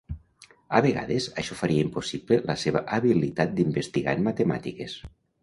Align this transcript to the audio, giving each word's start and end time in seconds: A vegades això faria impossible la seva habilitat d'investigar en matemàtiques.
A 0.77 0.79
vegades 0.85 1.27
això 1.41 1.57
faria 1.59 1.83
impossible 1.87 2.39
la 2.53 2.57
seva 2.63 2.83
habilitat 2.99 3.55
d'investigar 3.61 4.19
en 4.21 4.27
matemàtiques. 4.31 4.99